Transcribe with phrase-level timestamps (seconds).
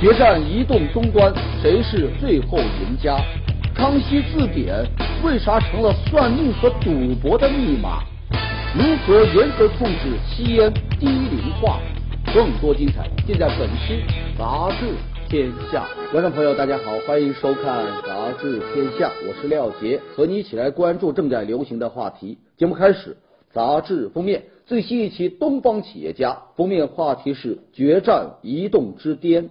[0.00, 3.18] 决战移动终端，谁是最后赢家？
[3.74, 4.86] 康熙字典
[5.24, 8.04] 为啥成了算命和赌博的密码？
[8.76, 11.80] 如何严格控制吸烟低龄化？
[12.32, 14.04] 更多精彩尽在本期
[14.38, 14.86] 《杂志
[15.28, 15.88] 天下》。
[16.12, 22.38] 观众朋友，大家好，欢迎收看《杂志天下》，我是廖杰，和你一起来关注正在流行的话题。
[22.56, 23.16] 节目开始，
[23.52, 29.50] 杂志封面最新一期《东方企业家》封面话题是决战移动之巅。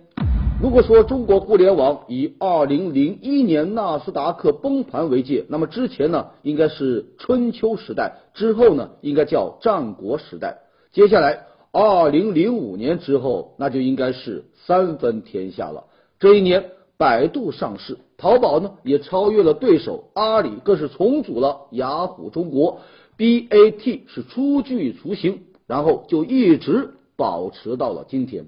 [0.59, 10.57] 如果说中国互联网以二零零一年纳斯达克崩盘为界，那么之前呢应该是春秋时代，之后呢应该叫战国时代。
[10.91, 15.83] 接下来二零零五年之后，那就应该是三分天下了。
[16.19, 22.79] 这一年，百度上市，淘宝呢也超越了对手，阿里更是重组了雅虎中国
[23.15, 28.47] ，BAT 是初具雏形，然后就一直保持到了今天。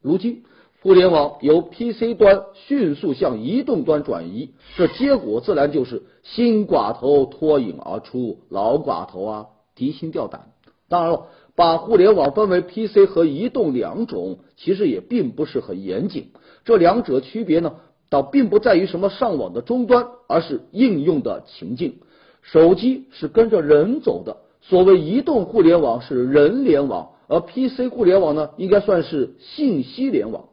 [0.00, 0.42] 如今。
[0.82, 10.52] 互联网由 PC 端迅速向移动端转移，这结果自然就是新寡头脱颖而出，老寡头啊提心吊胆。
[10.88, 16.30] 当然了，把互联网分为 PC 和移动两种，其实也并不是很严谨。
[16.64, 17.74] 这两者区别呢，
[18.08, 21.98] 倒并不在于什么上网的终端，而是应用的情境。
[22.40, 30.46] 手机是跟着人走的，所谓移动互联网是人联网，而 PC 互联网呢，应该算是信息联网。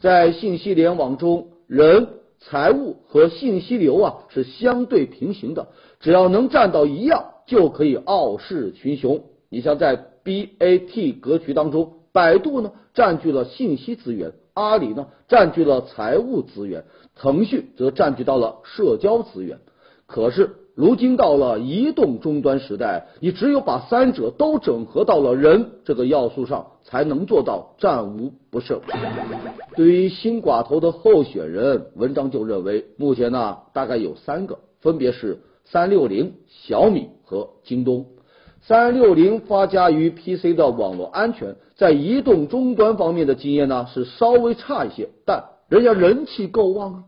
[0.00, 2.08] 在信息联网中，人、
[2.40, 5.68] 财务和信息流啊是相对平行的，
[6.00, 9.22] 只要能占到一样，就可以傲视群雄。
[9.50, 19.60] 你像在 BAT 格局当中，百度呢占据了信息资源，阿里呢占据了财务资源，腾讯则占据到了社交资源。
[20.06, 20.56] 可是。
[20.80, 28.80] 如今到了移动终端时代，你只有把三者都整合到了人这个要素上，才能做到战无不胜。
[29.76, 38.06] 对于新寡头的候选人，文章就认为，目前呢大概有三个，分别是三六零、小米和京东。
[38.62, 47.04] 三六零发家于 PC 的网络安全，在移动终端方面的经验呢是稍微差一些，但人家人气够旺啊。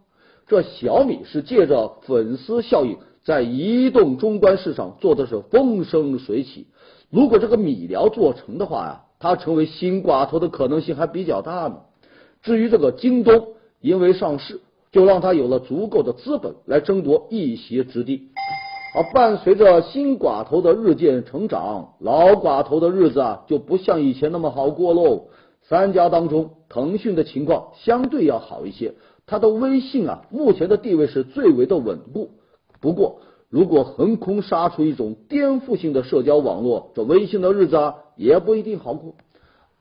[0.47, 2.99] 这小米是借着粉丝效应。
[3.25, 6.66] 在移动终端市场做的是风生水起，
[7.10, 11.82] 如果这个米聊做成的话呀，它成为新寡头的可能性还比较大呢。
[12.43, 18.31] 至于这个京东，因为上市，就让它有了足够的资本来争夺一席之地。
[18.94, 25.28] 而伴随着新寡头的日渐成长，老寡头的日子啊就不像以前那么好过喽。
[25.62, 28.94] 三家当中，腾讯的情况相对要好一些，
[29.27, 32.32] 它的微信啊目前的地位是最为的稳固。
[32.82, 39.15] 不过，如果横空杀出一种颠覆性的社交网络，这微信的日子啊也不一定好过。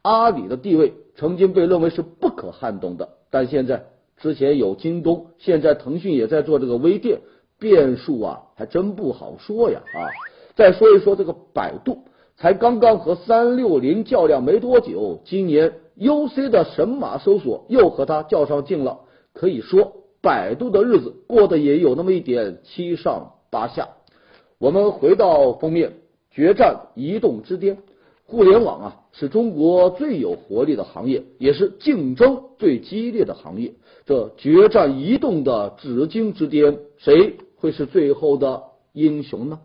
[0.03, 3.85] 阿里的地位曾经被认为是不可撼动的，但现在
[4.17, 7.21] 之前有京东，现在腾讯也在做这个微店，
[7.59, 9.99] 变数啊还真不好说呀啊！
[10.55, 11.99] 再说一说这个百度，
[12.37, 18.99] 才刚刚和三六零较量没多久，今年 UC 的神马搜索又和它较上劲了，
[19.33, 19.93] 可以说。
[20.21, 23.89] 百度的日子过得也有那么一点七上八下。
[24.59, 25.93] 我们回到封面，
[26.29, 27.79] 决战移动之巅，
[28.25, 33.73] 互联网啊是中国最有活力的行业，也是竞争最激烈的行业。
[34.05, 39.59] 这决战移动的紫金之巅，谁会是最后的英雄呢？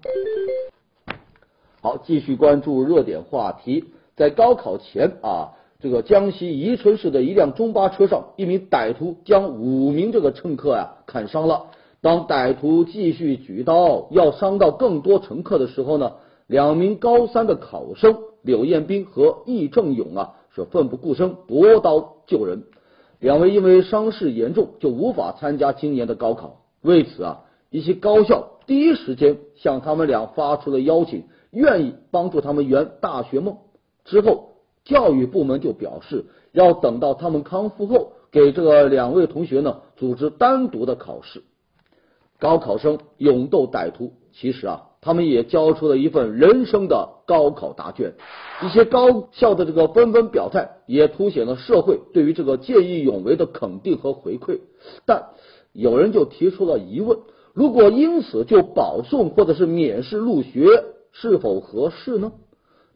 [1.83, 3.84] 好，继续关注热点话题，
[4.16, 5.53] 在高考前啊。
[5.78, 11.66] 这个江西宜春市的一辆中巴车上，一名歹徒将五名这个乘客啊砍伤了。
[12.00, 16.15] 当歹徒继续举刀要伤到更多乘客的时候呢，
[16.47, 22.62] 两名高三的考生柳艳兵和易正勇啊是奋不顾身夺刀救人。
[23.20, 26.62] 两位因为伤势严重，就无法参加今年的高考。
[26.80, 33.59] 为此啊，一些高校第一时间向他们俩发出了邀请，愿意帮助他们圆大学梦。
[34.06, 34.55] 之后。
[34.86, 41.42] 教育部门就表示，要等到他们康复后，给这个两位同学呢组织单独的考试。
[42.38, 48.15] 高考生勇斗歹徒，其实啊，他们也交出了一份人生的高考答卷。
[48.62, 54.60] 一些高校的这个纷纷表态，也凸显了社会对于这个见义勇为的肯定和回馈。
[55.04, 55.30] 但
[55.72, 57.18] 有人就提出了疑问：
[57.54, 62.32] 如果因此就保送或者是免试入学，是否合适呢？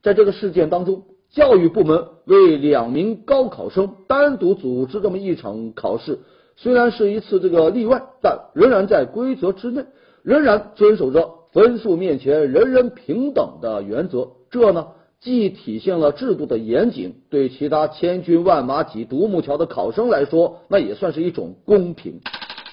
[0.03, 1.03] 在这个事件当中。
[1.31, 6.19] 教育部门为两名高考生单独组织这么一场考试，
[6.57, 9.85] 虽然是一次这个例外，但仍然在规则之内，
[10.23, 14.31] 仍然遵守着分数面前人人平等的原则。
[14.51, 14.89] 这呢，
[15.21, 22.21] 既体现了制度的严谨，对其他千军万马挤独木桥的考生来说，那也算是一种公平。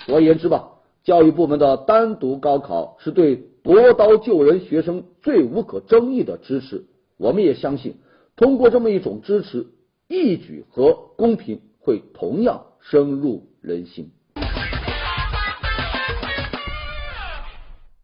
[0.08, 0.70] 总而言之吧，
[1.04, 6.86] 教育部门的单独高考是对夺刀救人学生最无可争议的支持。
[7.18, 7.96] 我们也相信，
[8.38, 9.66] 通过这么一种支持，
[10.08, 14.12] 义举和公平会同样深入人心。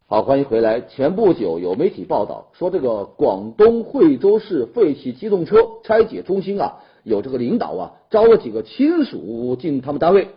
[0.08, 0.80] 好，欢迎回来。
[0.80, 10.30] 前不久有媒体报道说，这个广东惠州市废弃机动车拆解中心啊，有这个领导啊招了几个亲属进他们单位。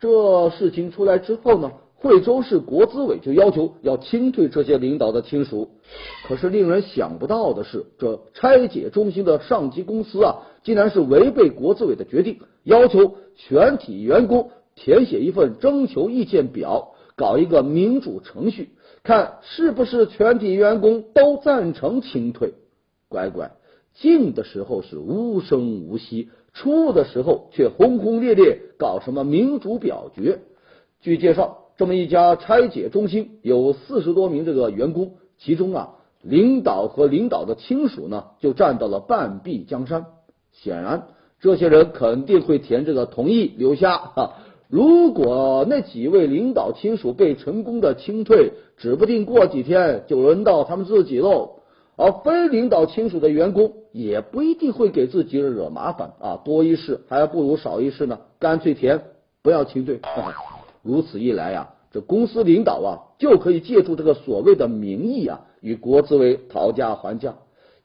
[0.00, 1.72] 这事情出来之后呢，
[2.02, 5.70] 惠州市国资委就要求要清退这些领导的亲属。
[6.26, 18.70] 可是令人想不到的是，这拆解中心的上级公司啊，竟然是违背国资委的决定，要求全体员工填写一份征求意见表，搞一个民主程序。
[19.04, 22.54] 看是不是全体员工都赞成清退？
[23.08, 23.52] 乖乖，
[23.94, 30.40] 进的时候是无声无息，出的时候却轰轰烈烈，搞什么民主表决？
[31.00, 35.90] 据介绍，这么一家拆解中心有四十多名这个员工，其中啊，
[36.22, 40.06] 领导和领导的亲属呢，就占到了半壁江山。
[40.52, 41.08] 显然，
[41.40, 44.34] 这些人肯定会填这个同意留下哈。
[44.68, 51.56] 如果那几位领导亲属被成功的清退，指不定过几天就轮到他们自己喽。
[51.94, 59.02] 而非领导亲属的员工也不一定会给自己惹麻烦啊，多一事还不如少一事呢，干脆填
[59.42, 60.00] 不要清退。
[60.82, 67.36] 如此一来呀，这公司领导啊就可以借助这个所谓的名义啊，与国资委讨价还价。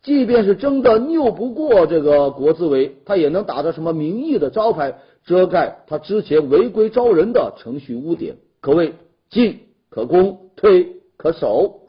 [0.04, 5.00] 即便是真的拗不过这个国资委，他也能打着什么名义的招牌。
[5.26, 8.94] 遮盖他之前违规招人的程序污点，可谓
[9.30, 9.60] 进
[9.90, 11.82] 可攻，退可守。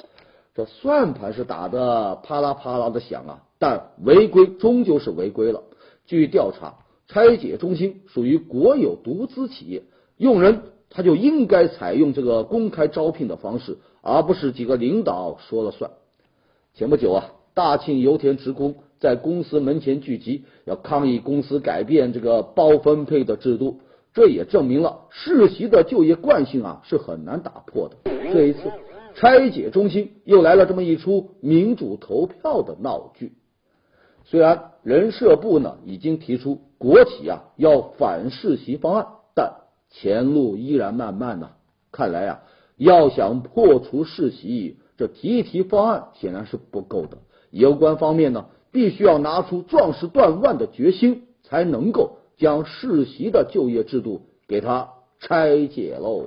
[0.57, 5.63] 这算盘是打得啪啦啪啦的响啊，但违规终究是违规了。
[6.05, 9.85] 据调查，拆解中心属于国有独资企业，
[10.17, 15.91] 用人他就应该采用这个公开招聘的方式，而不是几个领导说了算。
[16.75, 18.77] 前不久啊，大庆油田职工。
[19.01, 23.81] 在公司门前聚集，要抗议公司改变这个包分配的制度。
[24.13, 27.97] 这也证明了世袭的就业惯性啊是很难打破的。
[28.33, 28.73] 这一次
[29.15, 33.35] 拆解中心又来了这么一出民主投票的闹剧。
[34.25, 39.07] 虽然人社部呢已经提出国企啊要反世袭方案，
[39.91, 41.51] 前路依然漫漫呐。
[41.91, 42.41] 看来啊
[42.77, 47.19] 要想破除世袭，这提一提方案显然是不够的。
[47.51, 48.47] 有关方面呢？
[48.71, 54.91] 必须要拿出壮士断腕的决心，才能够将世袭的就业制度给它
[55.21, 56.27] 拆解喽。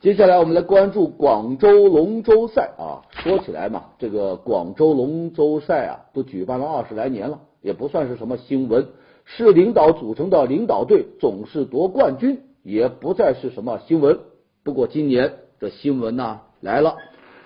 [0.00, 3.04] 接下来我们来关注广州龙舟赛啊。
[3.10, 8.86] 说起来嘛，这个广州龙舟赛啊，都举办了二十来年了，也不算是什么新闻。
[9.24, 14.18] 市领导组成的领导队总是夺冠军，也不再是什么新闻。
[14.62, 16.96] 不过今年这新闻呐来了，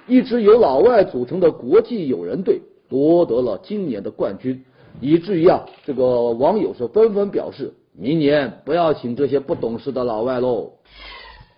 [0.07, 2.61] 一支由老外组成的国际友人队。
[2.91, 4.65] 夺得了今年的冠军，
[5.03, 10.73] 以至于啊，这个网友是纷纷表示，明年不要请这些不懂事的老外喽。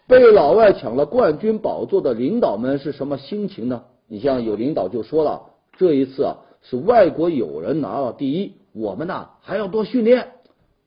[0.08, 3.84] 被老外抢了冠军宝座的领导们是什么心情呢？
[4.08, 5.42] 你像有领导就说了，
[5.78, 10.28] 这一次啊是外国友人拿了第一，我们呢还要多训练。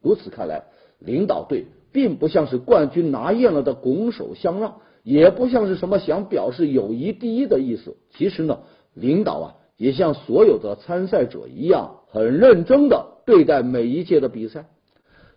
[0.02, 0.64] 如此看来，
[1.00, 7.98] 领导队并不像是冠军拿厌了的拱手相让，也不像是什么想表示友谊第一的意思。
[8.16, 8.60] 其实呢，
[8.94, 9.56] 领导啊。
[9.76, 14.68] 也像所有的参赛者一样，很认真的对待每一届的比赛。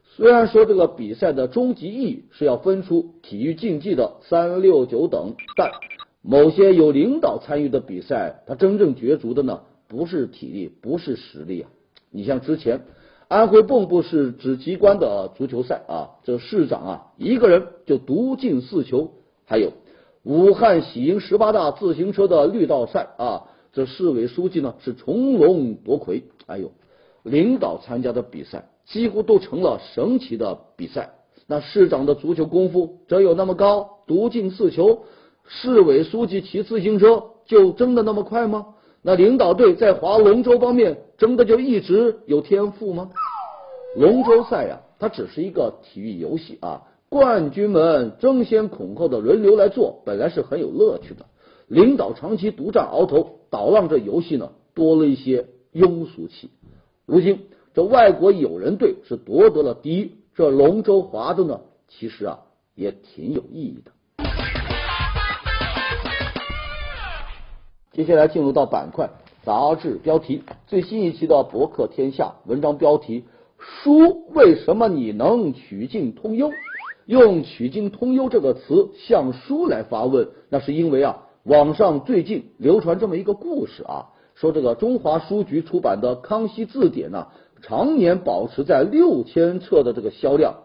[0.04, 5.70] 虽然说这个比赛的终极意义是要分出体育竞技的三六九等，但
[6.20, 11.70] 某些有领导参与的比赛，他真正角逐的呢，不是体力，不是实力啊。
[12.16, 12.80] 你像之前
[13.28, 19.10] 安徽蚌埠市纸机关的足球赛啊，这市长啊一个人就独进四球；
[19.44, 19.72] 还有
[20.22, 23.42] 武汉喜迎十八大自行车的绿道赛啊。
[23.74, 26.72] 这市委书记呢是从龙夺魁，哎呦，
[27.22, 31.10] 领导参加的比赛几乎都成了神奇的比赛。
[31.46, 35.04] 那市长的足球功夫真有那么高，独进四球？
[35.46, 38.68] 市委书记骑自行车就真的那么快吗？
[39.06, 43.12] 那领导队在划龙舟方面真的就一直有天赋吗？
[43.96, 51.24] 龙舟赛呀，它只是一个体育游戏啊，冠军们争先恐后的轮流来做，本来是很有乐趣的。
[51.68, 56.50] 领导长期独占鳌头，倒让这游戏呢多了一些庸俗气。
[57.06, 62.40] 如今这外国友人队是夺得了第一，这龙舟划的呢，其实啊
[62.74, 63.92] 也挺有意义的。
[67.96, 69.08] 接下来进入到板块，
[69.42, 73.24] 杂志标题，最新一期的博客天下文章标题：
[73.58, 76.50] 书为什么你能曲径通幽？
[77.06, 87.28] 用曲径通幽这个词向书来发问，那是因为啊，网上最近流传这么一个故事啊，说这个中华书局出版的《康熙字典》呢，
[87.62, 90.56] 常年保持在六千册的这个销量。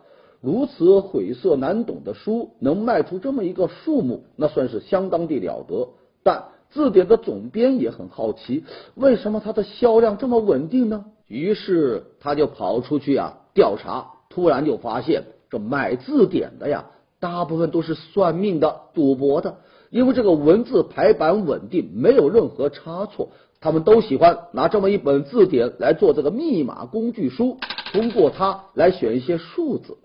[0.42, 5.88] 如此晦涩难懂的书能卖出这么一个数目，那算是相当的了得。
[6.24, 8.64] 但字典的总编也很好奇，
[8.96, 11.06] 为什么它的销量这么稳定呢？
[11.28, 16.88] 于是他就跑出去啊调查，突然就发现这买字典的呀，
[17.20, 19.58] 大部分都是算命的、赌博的，
[19.90, 23.30] 因为这个文字排版稳定，没有任何差错，
[23.62, 27.58] 他们都喜欢拿这么一本字典来做这个密码工具书，
[27.94, 29.98] 通过它来选一些数字。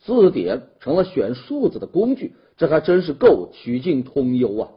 [0.00, 4.68] 字典成了选数字的工具，这还真是够曲径通幽啊！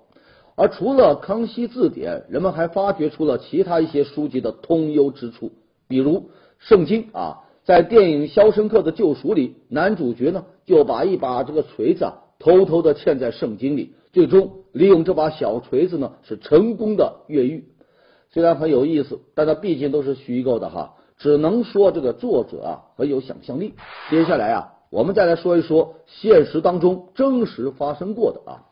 [0.60, 5.52] 而除了康熙字典，人们还发掘出了其他一些书籍的通幽之处，
[5.88, 17.66] 比如圣经啊，在电影《肖申克的救赎》里，男主角呢就把一把这个锤子啊偷偷的嵌在圣经里，最终利用这把小锤子呢是成功的越狱。
[18.32, 23.76] 虽然很有意思，但它毕竟都是虚构的哈，只能说这个作者啊很有想象力。
[24.10, 24.74] 接下来啊。
[24.90, 28.64] 我们再来说一说现实当中真实发生过的啊，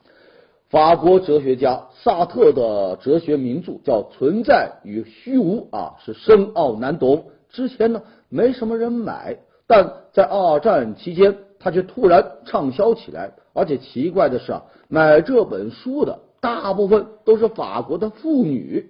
[0.76, 7.28] 法国哲学家萨特的哲学名著叫《存在与虚无》啊，是深奥难懂。
[7.48, 13.32] 之前呢没什么人买，但在二战期间，他却突然畅销起来。
[13.54, 18.90] 而且奇怪的是啊，买这本书的大部分都是法国的妇女。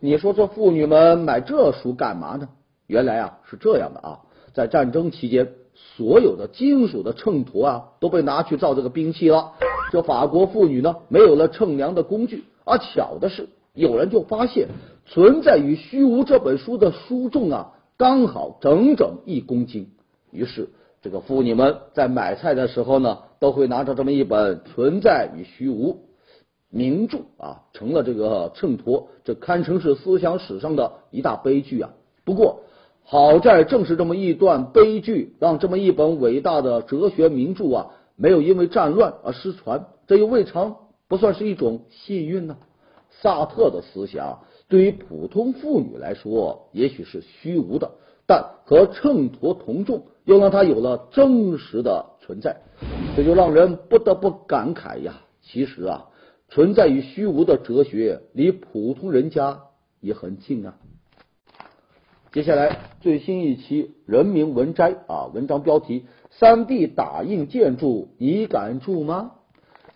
[0.00, 2.50] 你说这妇女们买这书干嘛呢？
[2.86, 4.20] 原来啊是这样的啊，
[4.52, 5.48] 在战争期间。
[5.96, 9.52] 所有的金属的秤砣啊，都被拿去造这个兵器了。
[9.90, 12.44] 这法国妇女呢，没有了称量的工具。
[12.64, 14.68] 而巧的是，有人就发现
[15.12, 19.90] 《存在与虚无》这本书的书重啊，刚好整整一公斤。
[20.30, 20.70] 于是，
[21.02, 25.92] 这个妇女们在买菜的时候呢，都会拿着这么一本《存在与虚无》
[26.70, 29.08] 名著啊，成了这个秤砣。
[29.24, 31.90] 这堪称是思想史上的一大悲剧啊。
[32.24, 32.60] 不过，
[33.04, 40.76] 好在正是这么一段悲剧，让这么一本伟大的哲学名著啊，没有因为战乱而失传，这又未尝
[41.08, 42.56] 不算是一种幸运呢。
[43.10, 47.90] 萨特的思想对于普通妇女来说，也许是虚无的，
[48.26, 52.56] 但和秤砣同重，又让它有了真实的存在，
[53.14, 55.20] 这就让人不得不感慨呀。
[55.42, 56.06] 其实啊，
[56.48, 59.60] 存在于虚无的哲学离普通人家
[60.00, 60.76] 也很近啊。
[62.32, 69.32] 接下来最新一期《人民文摘》啊，文章标题：三 D 打印建筑，你敢住吗？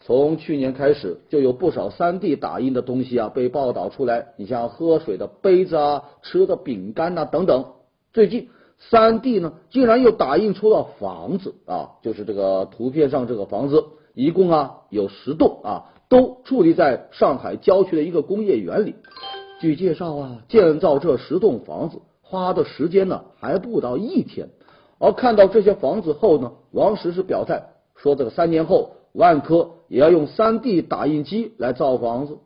[0.01, 4.35] 从去年开始，就有不少三 D 打印的东西啊被报道出来。
[4.37, 7.65] 你像喝水的杯子啊、吃的饼干呐等等。
[8.13, 18.95] 最近三 D 呢，竟然又打印出了房子啊，就是这个图片上这个房子，一共啊有十栋啊，都矗立在上海郊区的一个工业园里。
[19.59, 22.03] 据介绍啊，建造这十栋房子。
[22.29, 24.49] 花的时间呢还不到一天，
[24.99, 27.63] 而看到这些房子后呢，王石是表态
[27.95, 32.39] 说，这个三年后万科也要用三 D 打印机来造房子。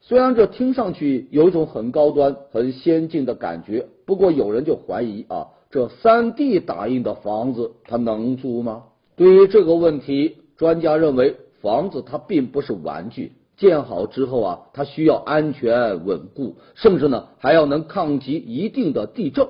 [0.00, 8.82] 虽然这听上去有一种很高端、很先进的感觉，不过有人就怀疑啊，这三 D 打印的房子它能租吗？
[9.16, 13.32] 对于这个问题，专家认为房子它并不是玩具。
[13.56, 19.46] 建好之后啊，它需要安全稳固，甚至呢还要能抗击一定的地震。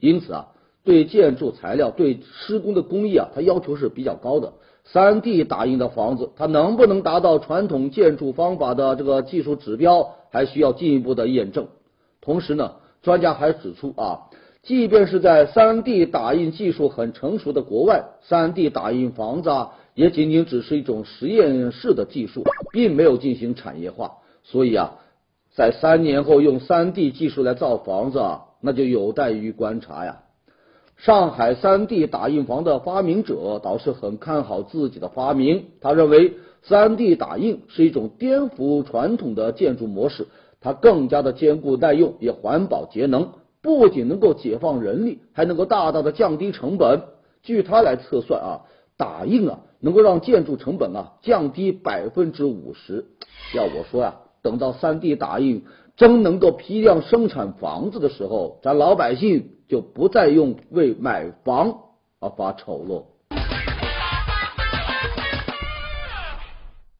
[0.00, 0.48] 因此啊，
[0.84, 4.54] 对建筑材料、对施工的工艺啊，它要求是比较高的。
[4.84, 11.68] 三 D 打印的房子，它能不能达到传统建筑方法的这个技术指标，还需要进一步的验证。
[12.20, 14.28] 同时呢，专家还指出啊，
[14.62, 19.70] 即便是在三 D 打印技术很成熟的国外，三 D 打印房子啊。
[19.94, 24.98] 也仅仅只是一种实验室的技术，并没有进行产业化，所以啊，
[25.54, 30.22] 在三年后用三 D 技术来造房子啊，那就有待于观察呀。
[30.96, 40.26] 上海三 D 打印房的发明者倒是很看好自己的发明，他认为三 D 打印是一种颠覆传统的建筑模式，
[40.60, 47.02] 它更加的坚固耐用，也环保节能，不仅能够解放人力，还能够大大的降低成本。
[47.42, 48.60] 据他来测算啊，
[48.96, 49.60] 打印啊。
[49.84, 53.04] 能够让建筑成本啊降低百分之五十。
[53.54, 61.80] 要我说呀，等到三 D 打印真能够批量生产房子的时候，咱老百姓就不再用为买房
[62.18, 63.04] 而发愁了。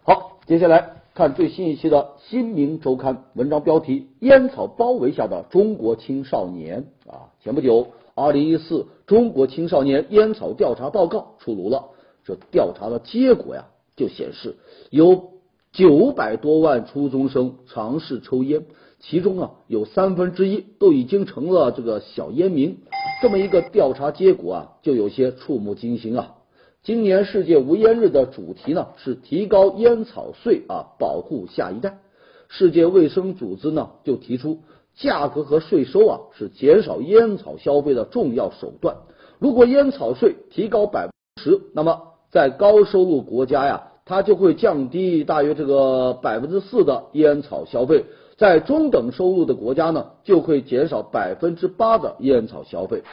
[0.02, 7.32] 好，接下来看最新一期的《新民周刊》文章标题：烟草包围下的中国青少年啊。
[7.42, 11.86] 前不久，二零一四中国青少年烟草调查报告出炉了。
[12.24, 13.66] 这调查的结果呀，
[13.96, 14.56] 就显示
[14.90, 15.32] 有
[15.72, 18.64] 九百多万初中生尝试抽烟，
[19.00, 22.78] 其中啊有三分之一都已经成了这个小烟民。
[23.22, 26.34] 这么一个调查结果啊，就有些触目惊心啊。
[26.82, 32.00] 今年世界无烟日的主题呢是提高烟草税啊，保护下一代。
[32.48, 34.60] 世界卫生组织呢就提出，
[34.94, 38.96] 价格和税收啊是减少烟草消费的重要手段。
[39.38, 53.04] 如果烟草税提高百分之十，那么在高收入国家呀，它就会降低大约这个百分之四的烟草消费；在中等收入的国家呢，就会减少百分之八的烟草消费。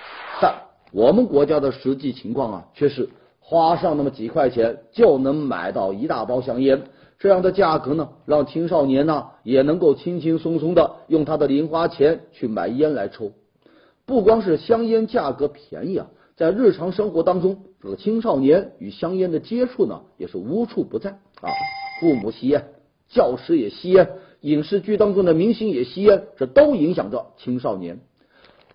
[0.42, 0.56] 但
[0.92, 3.10] 我们国家的实际情况啊，却是。
[3.44, 6.84] 花上那么几块钱就能买到一大包香烟，
[7.20, 13.34] 这样的价格呢，让青少年呢也能够轻轻松松的用他的零花钱去买烟来抽。
[14.06, 21.50] 不光是香烟价格便宜啊，在日常生活当中，这个青少年与香烟的接触呢也是无处不在啊。
[22.00, 22.66] 父母吸烟，
[23.10, 24.10] 教师也吸烟，
[24.42, 28.00] 影视剧当中的明星也吸烟，这都影响着青少年。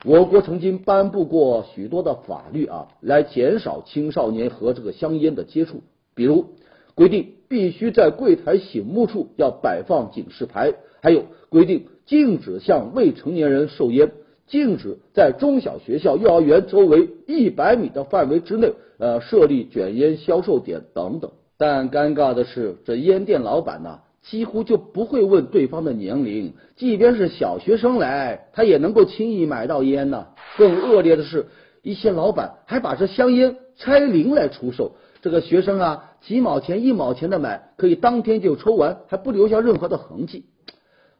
[0.04, 5.82] 我国曾经颁布过许多的法律啊，来减少青少年和这个香烟的接触。
[6.14, 6.54] 比如
[6.94, 14.12] 规定必须在柜台醒目处要摆放警示牌，还有规定禁止向未成年人售烟，
[14.46, 21.30] 禁止在中小学校、幼儿园周围一百米的范围之内呃设立卷烟销售点等等。
[21.58, 24.00] 但尴尬的是，这烟店老板呢？
[24.22, 30.26] 几乎就不会问对方的年龄，即便是小学生来，他也能够轻易买到烟呢。
[30.56, 31.46] 更恶劣的是，
[31.82, 40.46] 一些老板还把这香烟拆零来出售，这个学生啊，几毛钱、一毛钱的买，可以当天就抽完，还不留下任何的痕迹。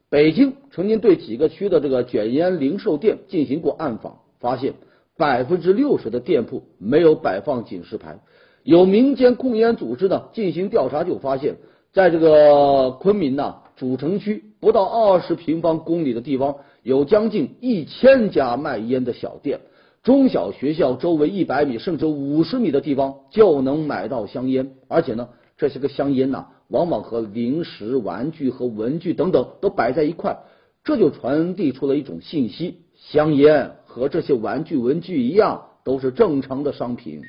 [0.09, 4.75] 北京曾经对几个区的这个卷烟零售店进行过暗访，发现
[5.17, 8.21] 百分之六十的店铺没有摆放警示牌。
[8.63, 11.57] 有民间控烟组织呢进行调查，就发现。
[11.93, 19.61] 在这个昆明呐，主城区不到二十平方公里的地方，有将近一千家卖烟的小店。
[20.03, 30.39] 中小学校周围一百米甚至五十米的地方就能买到香烟，而且呢，这些个香烟呐，往往和零食、玩具和文具等等都摆在一块，
[30.85, 37.23] 这就传递出了一种信息：香烟和这些玩具、文具一样，都是正常的商品。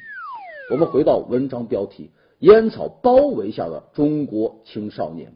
[0.72, 2.12] 我们回到文章标题。
[2.40, 5.34] 烟草包围下的中国青少年，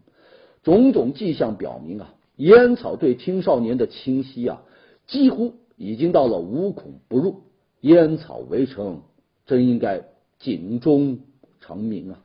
[0.61, 4.61] 种种迹象表明啊，烟草对青少年的侵袭啊，
[5.07, 7.41] 几乎已经到了无孔不入。
[7.79, 9.01] 烟草围城，
[9.47, 10.03] 真应该
[10.37, 11.17] 警钟
[11.59, 12.19] 长鸣啊！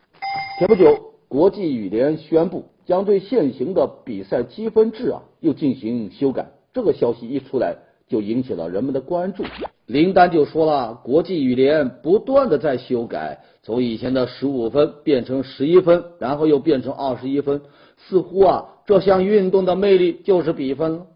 [0.59, 6.47] 前不久，国际羽联宣布将对现行的比赛积分制啊，又进行修改。
[6.73, 7.77] 这个消息一出来，
[8.09, 9.45] 就引起了人们的关注。
[9.85, 13.45] 林丹就说了，国际羽联不断的在修改。
[13.63, 17.61] 从以前的十五分变成十一分，然后又变成二十一分，
[17.99, 21.07] 似乎啊，这项运动的魅力就是比分了。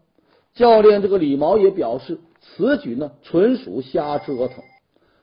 [0.53, 4.63] 教练这个李毛也表示，此举呢纯属瞎折腾。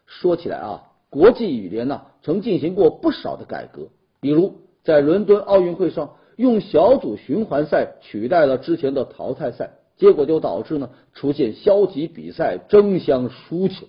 [0.07, 4.55] 说起来啊，国际羽联呢曾进行过不少的改革，比如
[4.88, 13.87] 在伦敦奥运会上用小组循环赛取代了之前的淘汰赛，结果就导致呢出现消极比赛，争相输球。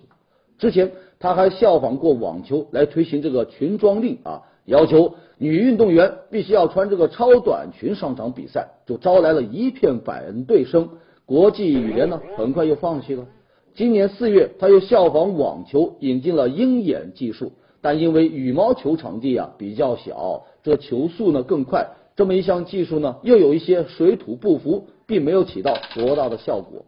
[0.58, 0.92] 之前。
[1.22, 10.88] 他还效仿过网球来推行这个裙装令啊，要求女运动员必须要穿这个超短裙上场比赛，就招来了一片反对声。
[11.26, 13.26] 国际羽联呢，很快又放弃了。
[13.74, 26.84] 今年四月，他又效仿网球引进了鹰眼技术，但因为羽毛球场地啊比较小，这球速呢更快，这么一项技术呢又有一些水土不服，并没有起到多大的效果。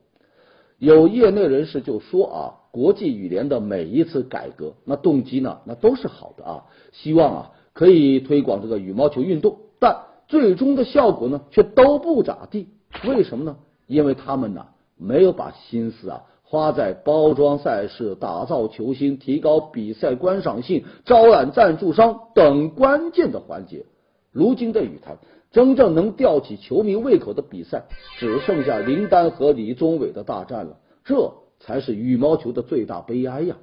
[0.78, 2.58] 有业内人士就说啊。
[2.72, 12.68] 国际羽联的每一次改革，那动机呢，那都是好的啊，希望啊可以推广这个羽毛球运动，但最终的效果呢却都不咋地。
[13.04, 13.58] 为什么呢？
[13.86, 23.86] 因为他们呢没有把心思啊花在包装赛事、打造球星、提高比赛观赏性、招揽赞助商等关键的环节。
[24.30, 25.16] 如今的羽坛，
[25.50, 27.84] 真正能吊起球迷胃口的比赛，
[28.18, 30.76] 只剩下林丹和李宗伟的大战了。
[31.04, 31.32] 这。
[31.64, 33.56] 才是羽毛球的最大悲哀呀！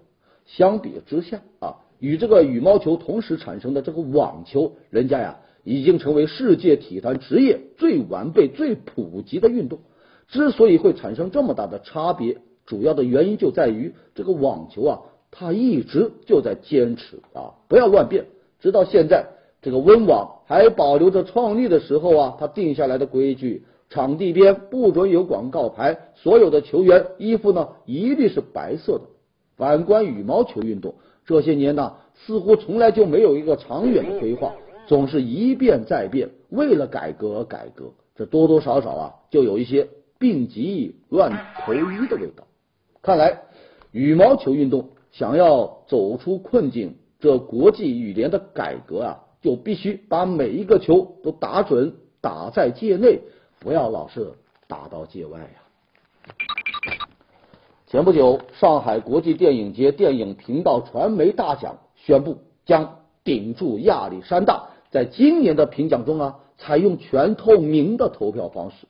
[0.46, 9.80] 相比之下啊，与这个羽毛球同时产生的这个网球，人家呀已经成为世界体坛职业最完备、最普及的运动。
[10.30, 12.38] 之所以会产生这么大的差别，
[12.70, 15.00] 主要的原因就在于这个网球啊，
[15.32, 18.28] 它一直就在坚持啊，不要乱变。
[18.60, 19.26] 直到现在，
[19.64, 29.06] 这个温网还保留着创立的时候啊，他定下来的规矩：场地边不准有广告牌，所有的球员衣服呢一律是白色的。
[29.58, 30.94] 反观羽毛球运动，
[31.26, 34.54] 这些年呢，似乎从来就没有一个长远的规划，
[34.86, 39.88] 总是一变再变，为了改革而改革，这多多少少啊，就有一些
[40.20, 41.32] 病急乱
[41.66, 42.46] 投医的味道。
[43.02, 43.42] 看来，
[43.92, 49.26] 羽毛球运动想要走出困境，这国际羽联的改革啊。
[49.42, 53.22] 就必须把每一个球都打准，打在界内，
[53.62, 54.34] 不要老是
[54.68, 55.48] 打到界外呀。
[57.88, 68.88] 前不久，上海国际电影节电影频道传媒大奖宣布将顶住亚历山大，在今年的评奖中啊，采用全透明的投票方式。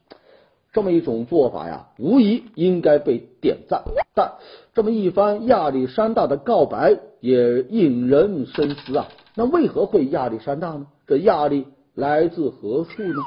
[0.71, 3.83] 这么一种做法呀，无疑应该被点赞。
[4.13, 4.33] 但
[4.73, 9.07] 这么一番亚历山大的告白也引人深思啊。
[9.35, 10.87] 那为何会亚历山大呢？
[11.07, 13.21] 这压力来自何处呢？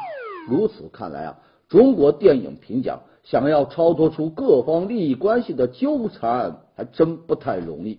[0.48, 7.98] 如此看来啊，中国电影评奖想要超脱出各方利益关系的纠缠，还真不太容易。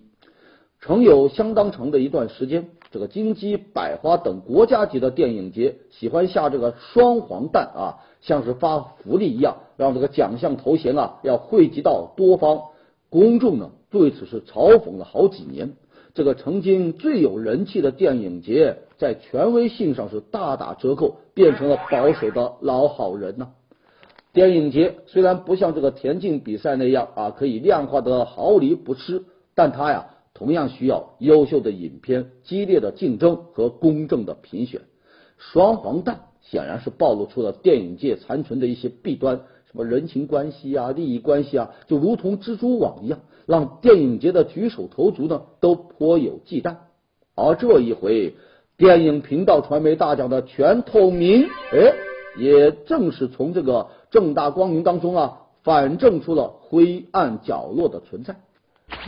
[0.80, 12.62] 曾有相当长的一段时间，这个金鸡、百花等国家级的电影节喜欢下这个双黄蛋啊，像是发福利一样，让这个奖项头衔啊要汇集到多方。
[13.10, 15.74] 公众呢对此是嘲讽了好几年。
[16.14, 23.50] 这个曾经最有人气的电影节，在权威性上是大打折扣，变成了保守的老好人呢。
[24.32, 34.80] 电影节虽然不像这个田径比赛那样啊，可以量化的毫厘不吃，但它呀，同样需要优秀的影片、激烈的竞争和公正的评选。
[35.36, 43.18] 双黄蛋显然是暴露出了电影界残存的一些弊端，什么人情关系啊、利益关系啊，就如同蜘蛛网一样。
[43.46, 46.76] 让电影节的举手投足呢都颇有忌惮，
[47.34, 48.36] 而这一回
[48.78, 51.92] 电影频道传媒大奖的全透明，哎，
[52.38, 58.36] 也正是从这个正大光明当中啊，反证出了灰暗角落的存在。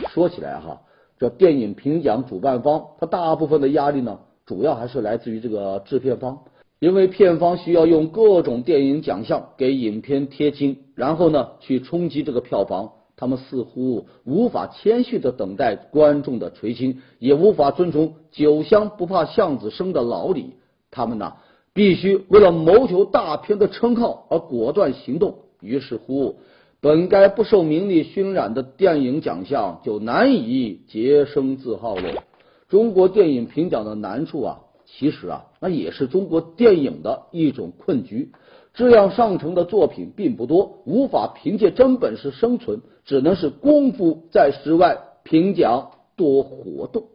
[0.09, 0.81] 说起来哈，
[1.17, 6.43] 这电影评奖主办方他大部分的压力呢，主要还是来自于这个制片方，
[6.79, 12.91] 因为片方需要用各种电影奖项给影片贴金，然后呢去冲击这个票房。
[13.19, 20.53] 他们似乎无法谦虚的等待观众的垂青，也无法遵从“酒香不怕巷子深”的老理。
[20.91, 21.33] 他们呢，
[21.73, 25.39] 必须为了谋求大片的称号而果断行动。
[25.61, 26.35] 于是乎，
[26.79, 32.23] 本该不受名利熏染的电影奖项就难以洁身自好了。
[32.69, 38.31] 中国电影评奖的难处啊，其实啊，那也是中国电影的一种困局。
[38.73, 47.05] 质量上乘的作品并不多，无法凭借真本事生存，只能是功夫在室外，评奖多活动。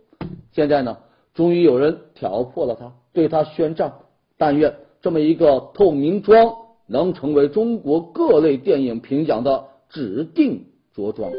[0.51, 0.99] 现在呢，
[1.35, 3.93] 终于有人挑破了他，对他宣战。
[4.37, 6.53] 但愿这么一个透明装
[6.89, 11.31] 能成为中国各类电影评奖的指定着装。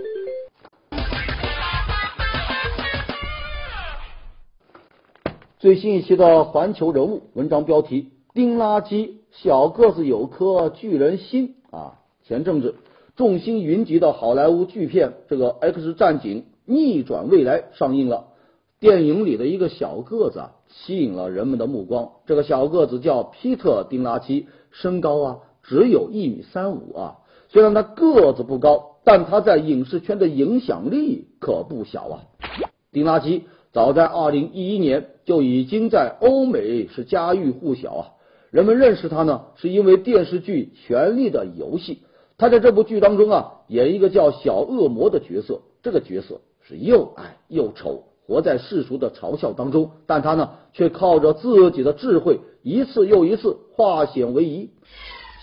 [5.63, 9.11] 最新一期的《环球人物》文章标题：丁垃圾。
[9.31, 12.01] 小个子有颗巨人心啊！
[12.25, 12.75] 前阵子
[13.15, 18.25] 众星云集的好莱坞巨片《这个 X 战警：逆转未来》上映了。
[18.81, 22.11] 电影里的一个小个子啊，吸引了人们的目光。
[22.25, 27.19] 这个小个子叫皮特·丁拉基，身高啊只有一米三五啊。
[27.47, 32.23] 虽然他个子不高，但他在影视圈的影响力可不小啊。
[32.91, 38.07] 丁拉基早在二零一一年就已经在欧美是家喻户晓啊。
[38.51, 41.95] 人们认识他呢，是因为电视剧《权力的游戏》。
[42.37, 45.61] 他在这部剧当中啊，演一个叫小恶魔的角色。
[45.81, 49.89] 这个角色是又矮又丑，活在世俗的嘲笑当中。
[50.05, 54.69] 但他呢，却靠着自己的智慧，一次又一次化险为夷。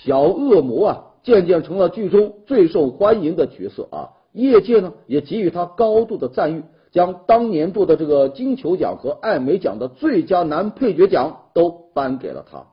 [0.04, 4.10] 小恶魔啊，渐渐成了剧中最受欢迎的角色啊。
[4.32, 6.62] 业界呢，也给予他高度的赞誉。
[6.92, 12.66] 将当年度的这个金球奖和艾美奖的最佳男配角奖都颁给了他。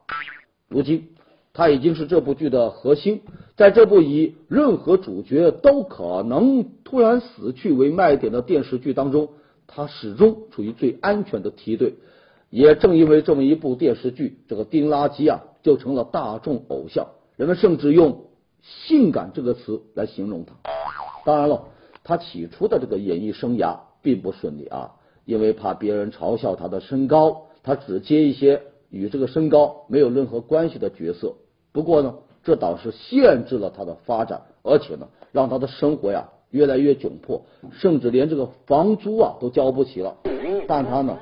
[0.68, 1.08] 如今，
[1.52, 3.22] 他已经是这部剧的核心。
[3.56, 9.30] 在这部以任何主角都可能突然死去为卖点的电视剧当中，
[9.66, 11.94] 他始终处于最安全的梯队。
[12.50, 17.08] 也正因为这么一部电视剧，这个丁拉基啊，就成了大众偶像。
[17.36, 18.26] 人们甚至用
[18.62, 20.54] “性感”这个词来形容他。
[21.24, 21.64] 当然了，
[22.04, 23.80] 他起初的这个演艺生涯。
[24.02, 31.34] 并不顺利啊，因为怕别人嘲笑他的身高，他只接一些与这个身高没有任何关系的角色。
[31.72, 40.16] 不过呢，这倒是限制了他的发展，而且呢，让他的生活呀越来越窘迫，甚至连这个房租啊都交不起了。
[40.66, 41.18] 但他呢，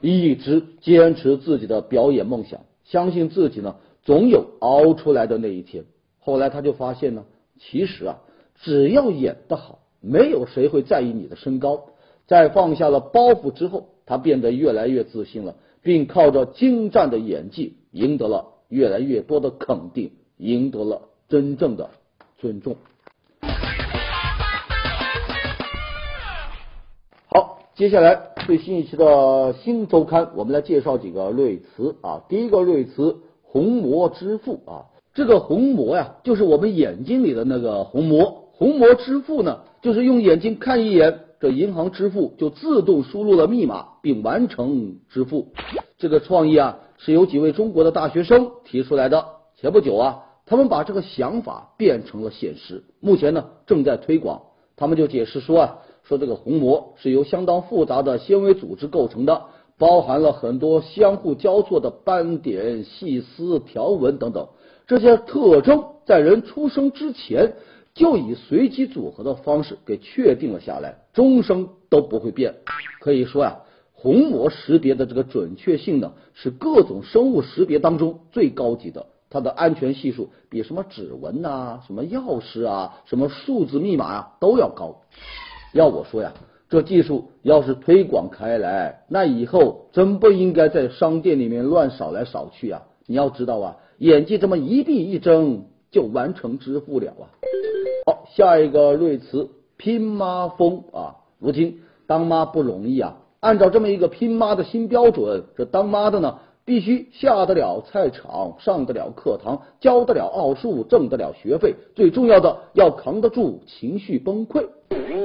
[0.00, 5.84] 一直坚持自己的表演梦想，相信自己呢总有熬出来的那一天。
[6.18, 7.24] 后来他就发现呢，
[7.58, 8.18] 其实啊，
[8.56, 11.86] 只要演得好，没有谁会在意你的身高。
[12.26, 21.90] 在放下了包袱之后，他变得越来越自信了，并靠着精湛的演技赢得了越来越多的肯定，赢得了真正的
[22.38, 22.76] 尊重。
[27.26, 32.22] 好，接下来最新一期的新周刊，我们来介绍几个瑞词啊。
[32.28, 38.44] 第一个瑞词“虹膜之父”啊，这个虹膜呀，就是我们眼睛里的那个虹膜。
[38.54, 41.20] 虹膜之父呢，就是用眼睛看一眼。
[41.40, 45.52] 这银行支付就自动输入了密码并完成支付。
[45.98, 49.26] 这个创意啊，是由几位中国的大学生提出来的。
[49.56, 54.42] 前不久啊，他们把这个想法变成了现实，目前呢正在推广。
[54.76, 59.42] 他们就解释说啊，说这个虹膜是由相当复杂的纤维组织构成的，
[59.78, 64.48] 包含了很多相互交错的斑点、细丝、条纹等等，
[64.86, 67.54] 这些特征在人出生之前。
[67.94, 72.56] 就以随机组合的方式给确定了下来，终生都不会变。
[73.00, 73.60] 可以说呀，
[73.94, 85.00] 虹膜识别的这个准确性呢，是各种生物识别当中最高级的，它的安全系数比什么指纹呐、什么钥匙啊、什么数字密码啊都要高。
[85.72, 86.34] 要我说呀，
[86.68, 92.82] 这技术要是推广开来，那以后真不应该在商店里面乱扫来扫去啊！
[93.06, 95.64] 你要知道啊，眼睛这么一闭一睁。
[95.94, 97.30] 就完成支付了啊！
[98.04, 101.16] 好，下一个瑞慈拼妈风啊！
[101.38, 114.66] 如今当妈不容易啊，按照这么一个拼妈的新标准，这当妈的呢，必须下得了菜场，上得了课堂，教得了奥数，挣得了学费，最重要的要扛得住情绪崩溃。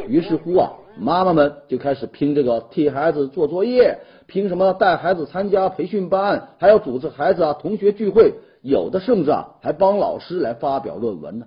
[0.07, 8.33] 于是乎啊，妈妈们就开始拼这个替孩子做作业，拼什么带孩子参加培训班，还要组织孩子啊同学聚会。
[8.61, 11.45] 有的甚至啊，还帮老师来发表论文呢。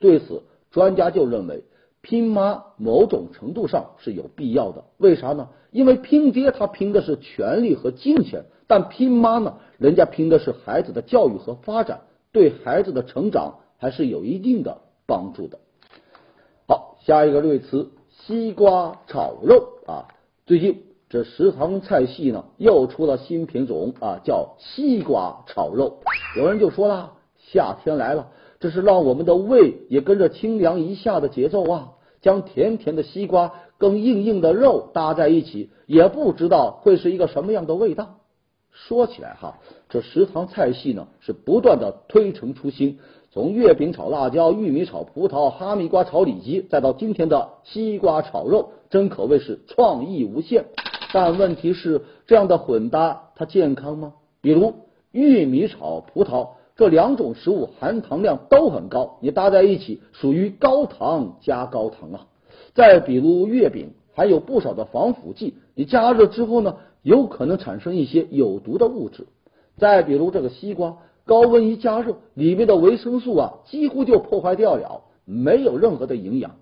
[0.00, 1.64] 对此，专家就认为，
[2.04, 4.84] 拼妈某种程度上是有必要的。
[4.98, 5.48] 为啥呢？
[5.70, 15.58] 因为拼爹他拼的是权力和金钱，但拼妈呢，人家拼的是孩子的教育和发展，对孩子的成长还是有一定的帮助的。
[16.68, 20.06] 好，下一个瑞词，西瓜炒肉啊，
[20.46, 20.82] 最近。
[21.10, 26.00] 这食堂菜系呢，又出了新品种啊，叫西瓜炒肉。
[26.36, 31.92] 有人就说了，夏天来了，这是让我们的胃也跟着清凉一下的节奏啊。
[32.24, 38.16] 将甜甜的西瓜跟硬硬的肉搭在一起，也不知道会是一个什么样的味道。
[38.70, 39.58] 说起来哈，
[39.90, 42.98] 这食堂菜系呢是不断的推陈出新，
[43.30, 50.64] 从月饼炒辣椒、玉米炒葡萄、哈密瓜炒里脊，再到今天的西瓜炒肉，真可谓是创意无限。
[51.12, 54.14] 但问题是，这样的混搭它健康吗？
[54.40, 54.72] 比如
[55.12, 62.26] 玉米炒葡萄，这两种食物含糖量都很高，你搭在一起属于高糖加高糖啊。
[62.74, 69.28] 再比如月饼，含有不少的防腐剂，你加热之后呢，有可能产生一些有毒的物质。
[69.76, 76.56] 再比如这个西瓜，高温一加热，里面的维生素啊几乎就破坏掉了，没有任何的营养。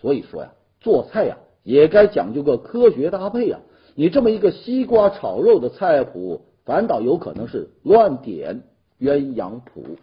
[0.00, 3.60] 所以说呀，做菜呀也该讲究个科学搭配啊。
[3.94, 8.64] 你这么一个西瓜炒肉的菜谱，反倒有可能是乱点
[9.04, 9.98] 鸳鸯谱。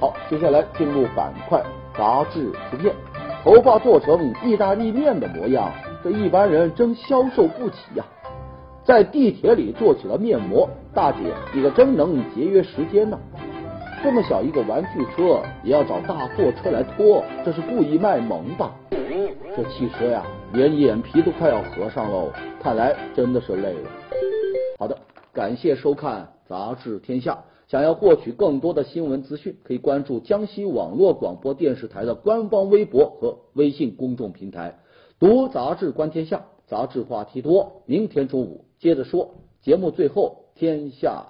[0.00, 1.62] 好，接下来进入板块
[1.96, 2.94] 杂志图片。
[3.42, 5.70] 头发做成意大利面的模样，
[6.02, 8.04] 这一般人真消受不起呀。
[8.84, 11.18] 在地铁里做起了面膜，大姐
[11.52, 13.18] 你可真能节约时间呢。
[14.02, 18.72] 这么小一个玩具车，也要找大货车来拖，这是故意卖萌吧？
[19.56, 22.30] 这汽车呀，连眼皮都快要合上喽，
[22.62, 23.90] 看来真的是累了。
[24.78, 24.96] 好的，
[25.32, 27.32] 感谢收看《杂志天下》，
[27.68, 34.78] 想要获取更多的新闻资讯，可以关注江西网络广播电视台的官方微博和微信公众平台。
[35.18, 37.82] 读杂志观天下，杂志话题多。
[37.86, 39.34] 明天中午接着说。
[39.62, 41.26] 节目最后，天下。